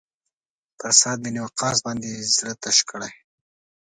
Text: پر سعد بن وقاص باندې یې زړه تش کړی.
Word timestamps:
پر 0.77 0.91
سعد 0.99 1.17
بن 1.23 1.35
وقاص 1.45 1.77
باندې 1.85 2.07
یې 2.13 2.19
زړه 2.35 2.53
تش 2.61 2.77
کړی. 2.89 3.11